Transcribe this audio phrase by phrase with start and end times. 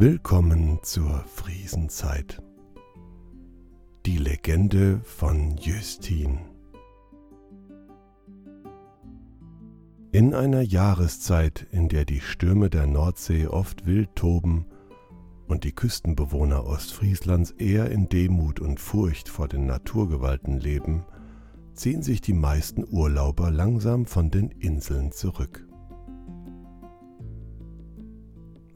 [0.00, 2.40] Willkommen zur Friesenzeit.
[4.06, 6.38] Die Legende von Justin.
[10.12, 14.66] In einer Jahreszeit, in der die Stürme der Nordsee oft wild toben
[15.48, 21.06] und die Küstenbewohner Ostfrieslands eher in Demut und Furcht vor den Naturgewalten leben,
[21.74, 25.67] ziehen sich die meisten Urlauber langsam von den Inseln zurück.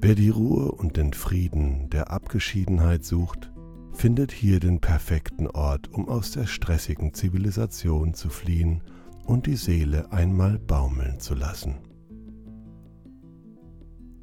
[0.00, 3.50] Wer die Ruhe und den Frieden der Abgeschiedenheit sucht,
[3.92, 8.84] findet hier den perfekten Ort, um aus der stressigen Zivilisation zu fliehen
[9.24, 11.78] und die Seele einmal baumeln zu lassen.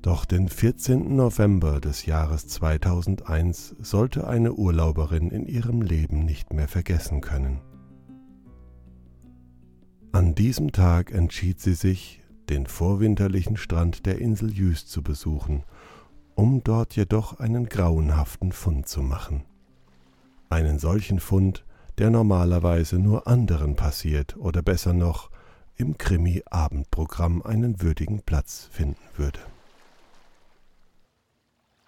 [0.01, 1.13] Doch den 14.
[1.13, 7.59] November des Jahres 2001 sollte eine Urlauberin in ihrem Leben nicht mehr vergessen können.
[10.13, 15.63] An diesem Tag entschied sie sich, den vorwinterlichen Strand der Insel Jüst zu besuchen,
[16.35, 19.43] um dort jedoch einen grauenhaften Fund zu machen.
[20.49, 21.65] Einen solchen Fund,
[21.97, 25.29] der normalerweise nur anderen passiert oder besser noch
[25.77, 29.39] im Krimi-Abendprogramm einen würdigen Platz finden würde.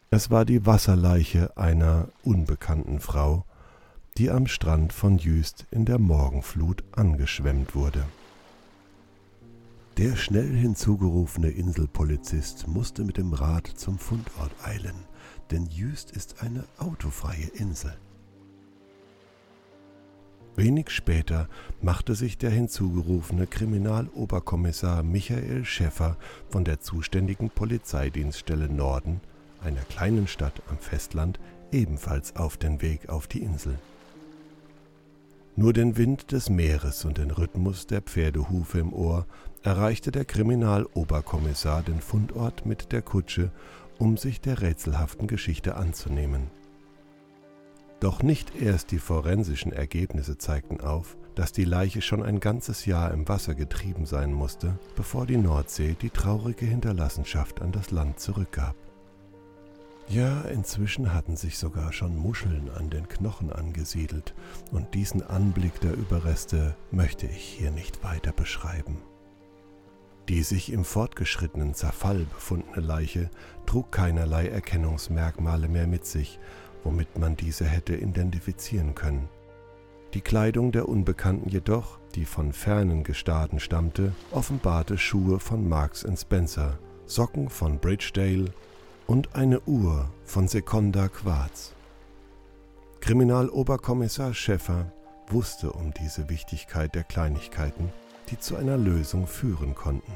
[0.10, 3.46] Es war die Wasserleiche einer unbekannten Frau,
[4.18, 8.04] die am Strand von Jüst in der Morgenflut angeschwemmt wurde.
[9.98, 14.94] Der schnell hinzugerufene Inselpolizist musste mit dem Rad zum Fundort eilen,
[15.50, 17.98] denn Jüst ist eine autofreie Insel.
[20.56, 21.50] Wenig später
[21.82, 26.18] machte sich der hinzugerufene Kriminaloberkommissar Michael Schäffer
[26.48, 29.20] von der zuständigen Polizeidienststelle Norden,
[29.64, 31.40] einer kleinen Stadt am Festland,
[31.72, 33.80] ebenfalls auf den Weg auf die Insel.
[35.60, 39.26] Nur den Wind des Meeres und den Rhythmus der Pferdehufe im Ohr
[39.64, 43.52] erreichte der Kriminaloberkommissar den Fundort mit der Kutsche,
[43.98, 46.52] um sich der rätselhaften Geschichte anzunehmen.
[48.00, 53.12] Doch nicht erst die forensischen Ergebnisse zeigten auf, dass die Leiche schon ein ganzes Jahr
[53.12, 58.76] im Wasser getrieben sein musste, bevor die Nordsee die traurige Hinterlassenschaft an das Land zurückgab.
[60.10, 64.34] Ja, inzwischen hatten sich sogar schon Muscheln an den Knochen angesiedelt,
[64.72, 69.02] und diesen Anblick der Überreste möchte ich hier nicht weiter beschreiben.
[70.30, 73.30] Die sich im fortgeschrittenen Zerfall befundene Leiche
[73.66, 76.40] trug keinerlei Erkennungsmerkmale mehr mit sich,
[76.84, 79.28] womit man diese hätte identifizieren können.
[80.14, 86.80] Die Kleidung der Unbekannten jedoch, die von fernen Gestaden stammte, offenbarte Schuhe von Marks Spencer,
[87.06, 88.54] Socken von Bridgedale
[89.08, 91.74] und eine Uhr von Seconda Quarz.
[93.00, 94.92] Kriminaloberkommissar Schäffer
[95.30, 97.92] wusste um diese Wichtigkeit der Kleinigkeiten,
[98.30, 100.12] die zu einer Lösung führen konnten.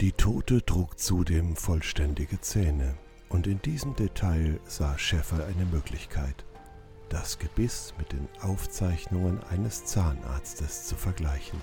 [0.00, 2.94] Die Tote trug zudem vollständige Zähne,
[3.28, 6.44] und in diesem Detail sah Schäffer eine Möglichkeit,
[7.08, 11.60] das Gebiss mit den Aufzeichnungen eines Zahnarztes zu vergleichen.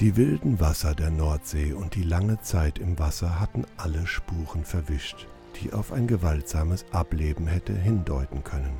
[0.00, 5.28] Die wilden Wasser der Nordsee und die lange Zeit im Wasser hatten alle Spuren verwischt,
[5.56, 8.76] die auf ein gewaltsames Ableben hätte hindeuten können.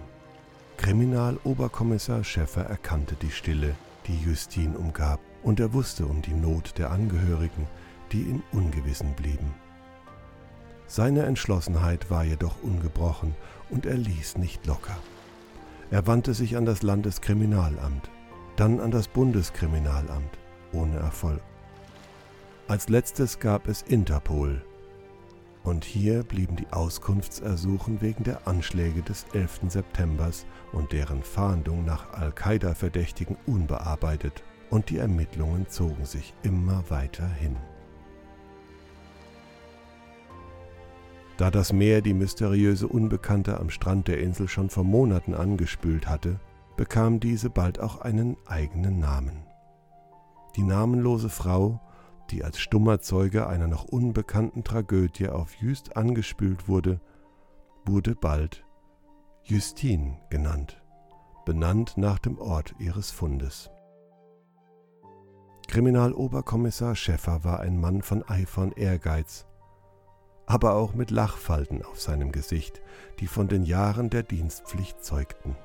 [0.76, 3.76] Kriminaloberkommissar Schäffer erkannte die Stille,
[4.08, 7.68] die Justin umgab, und er wusste um die Not der Angehörigen,
[8.10, 9.54] die im Ungewissen blieben.
[10.88, 13.36] Seine Entschlossenheit war jedoch ungebrochen
[13.70, 14.96] und er ließ nicht locker.
[15.92, 18.10] Er wandte sich an das Landeskriminalamt,
[18.56, 20.38] dann an das Bundeskriminalamt
[20.74, 21.40] ohne Erfolg.
[22.66, 24.64] Als letztes gab es Interpol.
[25.62, 29.60] Und hier blieben die Auskunftsersuchen wegen der Anschläge des 11.
[29.68, 30.30] September
[30.72, 37.56] und deren Fahndung nach Al-Qaida-Verdächtigen unbearbeitet und die Ermittlungen zogen sich immer weiter hin.
[41.36, 46.38] Da das Meer die mysteriöse Unbekannte am Strand der Insel schon vor Monaten angespült hatte,
[46.76, 49.44] bekam diese bald auch einen eigenen Namen.
[50.56, 51.80] Die namenlose Frau,
[52.30, 57.00] die als stummer Zeuge einer noch unbekannten Tragödie auf Jüst angespült wurde,
[57.84, 58.64] wurde bald
[59.42, 60.82] Justine genannt,
[61.44, 63.70] benannt nach dem Ort ihres Fundes.
[65.68, 69.46] Kriminaloberkommissar Schäffer war ein Mann von Eifer und Ehrgeiz,
[70.46, 72.80] aber auch mit Lachfalten auf seinem Gesicht,
[73.18, 75.56] die von den Jahren der Dienstpflicht zeugten.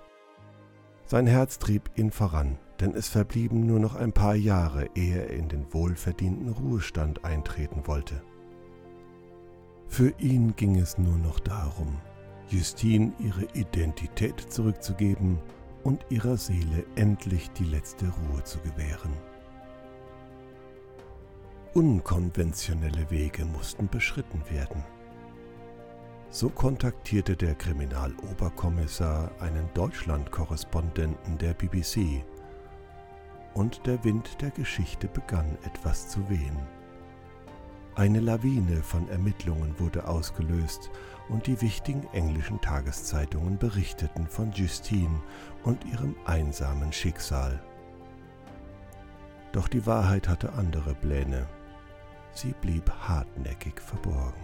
[1.05, 5.29] Sein Herz trieb ihn voran, denn es verblieben nur noch ein paar Jahre, ehe er
[5.31, 8.21] in den wohlverdienten Ruhestand eintreten wollte.
[9.87, 11.97] Für ihn ging es nur noch darum,
[12.49, 15.39] Justine ihre Identität zurückzugeben
[15.83, 19.13] und ihrer Seele endlich die letzte Ruhe zu gewähren.
[21.73, 24.83] Unkonventionelle Wege mussten beschritten werden.
[26.31, 32.23] So kontaktierte der Kriminaloberkommissar einen Deutschland-Korrespondenten der BBC
[33.53, 36.57] und der Wind der Geschichte begann etwas zu wehen.
[37.95, 40.89] Eine Lawine von Ermittlungen wurde ausgelöst
[41.27, 45.21] und die wichtigen englischen Tageszeitungen berichteten von Justine
[45.63, 47.61] und ihrem einsamen Schicksal.
[49.51, 51.47] Doch die Wahrheit hatte andere Pläne.
[52.31, 54.43] Sie blieb hartnäckig verborgen.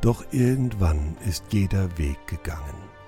[0.00, 2.99] Doch irgendwann ist jeder Weg gegangen.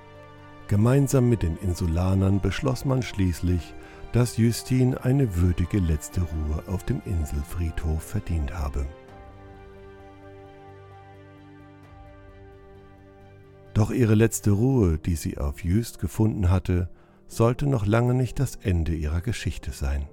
[0.73, 3.75] Gemeinsam mit den Insulanern beschloss man schließlich,
[4.13, 8.87] dass Justine eine würdige letzte Ruhe auf dem Inselfriedhof verdient habe.
[13.75, 16.89] Doch ihre letzte Ruhe, die sie auf Just gefunden hatte,
[17.27, 20.09] sollte noch lange nicht das Ende ihrer Geschichte sein.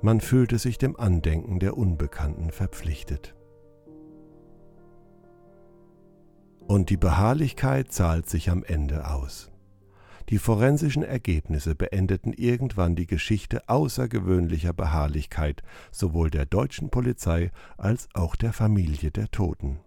[0.00, 3.34] Man fühlte sich dem Andenken der Unbekannten verpflichtet.
[6.66, 9.50] Und die Beharrlichkeit zahlt sich am Ende aus.
[10.28, 18.36] Die forensischen Ergebnisse beendeten irgendwann die Geschichte außergewöhnlicher Beharrlichkeit sowohl der deutschen Polizei als auch
[18.36, 19.80] der Familie der Toten.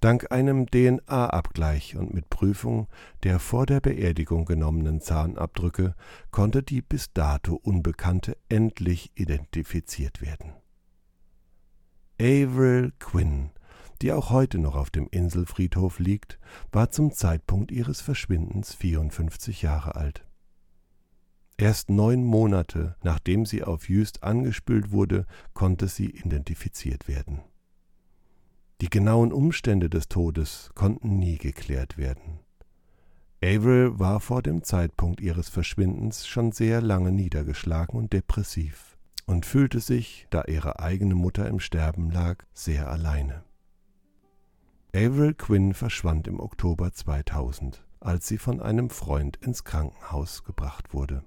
[0.00, 2.88] Dank einem DNA-Abgleich und mit Prüfung
[3.22, 5.94] der vor der Beerdigung genommenen Zahnabdrücke
[6.30, 10.54] konnte die bis dato Unbekannte endlich identifiziert werden.
[12.18, 13.50] Avril Quinn
[14.02, 16.38] die auch heute noch auf dem Inselfriedhof liegt,
[16.72, 20.24] war zum Zeitpunkt ihres Verschwindens 54 Jahre alt.
[21.56, 27.40] Erst neun Monate nachdem sie auf Jüst angespült wurde, konnte sie identifiziert werden.
[28.80, 32.40] Die genauen Umstände des Todes konnten nie geklärt werden.
[33.42, 39.80] Avril war vor dem Zeitpunkt ihres Verschwindens schon sehr lange niedergeschlagen und depressiv und fühlte
[39.80, 43.44] sich, da ihre eigene Mutter im Sterben lag, sehr alleine.
[44.92, 51.22] Avril Quinn verschwand im Oktober 2000, als sie von einem Freund ins Krankenhaus gebracht wurde,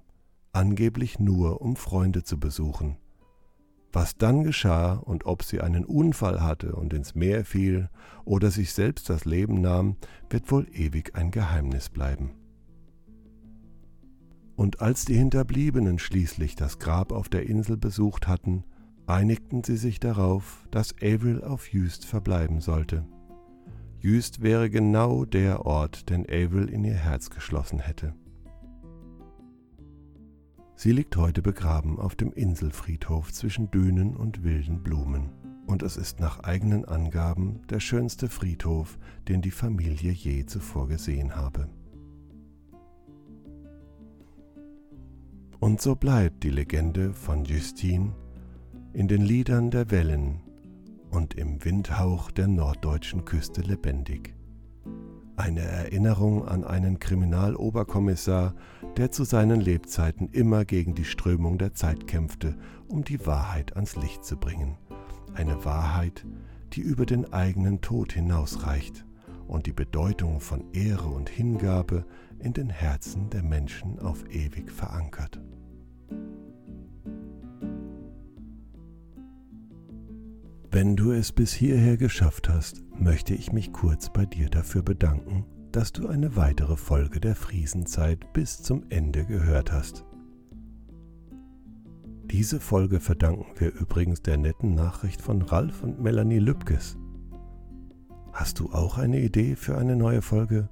[0.52, 2.98] angeblich nur um Freunde zu besuchen.
[3.90, 7.88] Was dann geschah und ob sie einen Unfall hatte und ins Meer fiel
[8.26, 9.96] oder sich selbst das Leben nahm,
[10.28, 12.32] wird wohl ewig ein Geheimnis bleiben.
[14.56, 18.64] Und als die Hinterbliebenen schließlich das Grab auf der Insel besucht hatten,
[19.06, 23.06] einigten sie sich darauf, dass Avril auf Jüst verbleiben sollte.
[24.04, 28.14] Jüst wäre genau der Ort, den Avril in ihr Herz geschlossen hätte.
[30.76, 35.30] Sie liegt heute begraben auf dem Inselfriedhof zwischen Dünen und wilden Blumen.
[35.66, 41.34] Und es ist nach eigenen Angaben der schönste Friedhof, den die Familie je zuvor gesehen
[41.34, 41.70] habe.
[45.60, 48.14] Und so bleibt die Legende von Justine
[48.92, 50.43] in den Liedern der Wellen,
[51.14, 54.34] und im Windhauch der norddeutschen Küste lebendig.
[55.36, 58.54] Eine Erinnerung an einen Kriminaloberkommissar,
[58.96, 62.56] der zu seinen Lebzeiten immer gegen die Strömung der Zeit kämpfte,
[62.88, 64.76] um die Wahrheit ans Licht zu bringen.
[65.34, 66.24] Eine Wahrheit,
[66.72, 69.04] die über den eigenen Tod hinausreicht
[69.48, 72.04] und die Bedeutung von Ehre und Hingabe
[72.38, 75.40] in den Herzen der Menschen auf ewig verankert.
[80.74, 85.46] Wenn du es bis hierher geschafft hast, möchte ich mich kurz bei dir dafür bedanken,
[85.70, 90.04] dass du eine weitere Folge der Friesenzeit bis zum Ende gehört hast.
[92.24, 96.98] Diese Folge verdanken wir übrigens der netten Nachricht von Ralf und Melanie Lübkes.
[98.32, 100.68] Hast du auch eine Idee für eine neue Folge?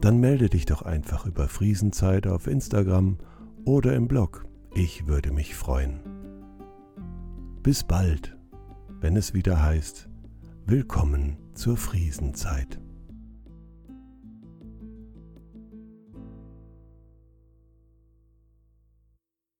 [0.00, 3.18] Dann melde dich doch einfach über Friesenzeit auf Instagram
[3.64, 4.46] oder im Blog.
[4.76, 5.98] Ich würde mich freuen.
[7.64, 8.36] Bis bald
[9.02, 10.08] wenn es wieder heißt
[10.64, 12.80] Willkommen zur Friesenzeit.